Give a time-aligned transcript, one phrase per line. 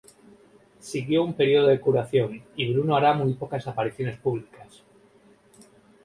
[0.79, 4.81] Siguió un período de curación y Bruno hará muy pocas apariciones públicas.